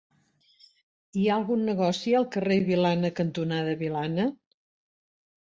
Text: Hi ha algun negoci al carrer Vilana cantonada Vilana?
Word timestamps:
Hi 1.19 1.25
ha 1.27 1.35
algun 1.39 1.61
negoci 1.67 2.15
al 2.21 2.25
carrer 2.37 2.57
Vilana 2.71 3.13
cantonada 3.21 3.77
Vilana? 3.85 4.27